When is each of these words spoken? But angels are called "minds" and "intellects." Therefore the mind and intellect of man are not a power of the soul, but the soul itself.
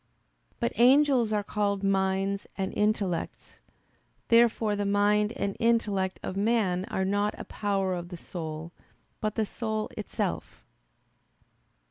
But 0.59 0.71
angels 0.77 1.31
are 1.31 1.43
called 1.43 1.83
"minds" 1.83 2.47
and 2.57 2.73
"intellects." 2.73 3.59
Therefore 4.29 4.75
the 4.75 4.83
mind 4.83 5.31
and 5.33 5.55
intellect 5.59 6.19
of 6.23 6.35
man 6.35 6.85
are 6.85 7.05
not 7.05 7.39
a 7.39 7.43
power 7.45 7.93
of 7.93 8.09
the 8.09 8.17
soul, 8.17 8.71
but 9.19 9.35
the 9.35 9.45
soul 9.45 9.89
itself. 9.95 10.65